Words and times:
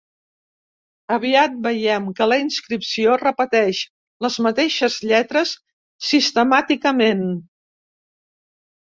Aviat 1.17 1.59
veiem 1.65 2.07
que 2.21 2.27
la 2.31 2.39
inscripció 2.45 3.19
repeteix 3.25 3.83
les 4.27 4.41
mateixes 4.49 4.99
lletres 5.13 5.55
sistemàticament. 6.11 7.27